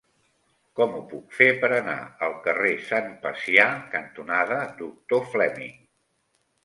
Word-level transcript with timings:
Com 0.79 0.95
ho 0.99 1.01
puc 1.09 1.35
fer 1.39 1.49
per 1.65 1.69
anar 1.75 1.97
al 2.29 2.33
carrer 2.47 2.73
Sant 2.87 3.13
Pacià 3.27 3.67
cantonada 3.97 4.59
Doctor 4.81 5.23
Fleming? 5.35 5.77